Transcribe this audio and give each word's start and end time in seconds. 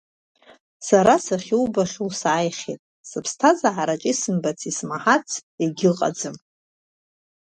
Сара 0.87 1.15
сахьубахьоу 1.25 2.11
сааихьеит, 2.19 2.81
сыԥсҭазаараҿы 3.09 4.09
исымбац-исмаҳац 4.11 5.29
егьыҟаӡам. 5.61 6.35